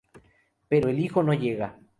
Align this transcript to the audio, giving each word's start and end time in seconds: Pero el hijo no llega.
Pero 0.67 0.89
el 0.89 0.97
hijo 0.99 1.21
no 1.21 1.35
llega. 1.35 1.77